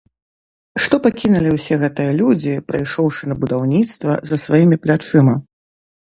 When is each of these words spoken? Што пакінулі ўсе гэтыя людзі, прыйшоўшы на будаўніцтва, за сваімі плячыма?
Што 0.83 0.95
пакінулі 1.07 1.49
ўсе 1.57 1.75
гэтыя 1.83 2.15
людзі, 2.21 2.53
прыйшоўшы 2.69 3.23
на 3.31 3.35
будаўніцтва, 3.43 4.15
за 4.31 4.35
сваімі 4.45 4.79
плячыма? 4.87 5.35